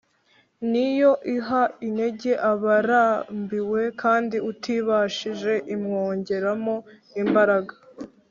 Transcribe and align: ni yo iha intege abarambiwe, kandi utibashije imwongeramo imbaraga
ni 0.71 0.87
yo 0.99 1.11
iha 1.35 1.61
intege 1.87 2.31
abarambiwe, 2.51 3.81
kandi 4.01 4.37
utibashije 4.51 5.53
imwongeramo 5.75 6.75
imbaraga 7.21 7.73